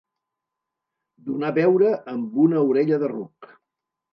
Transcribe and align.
Donar 1.27 1.51
beure 1.59 1.91
amb 2.15 2.41
una 2.47 2.65
orella 2.73 3.01
de 3.05 3.11
ruc. 3.13 3.53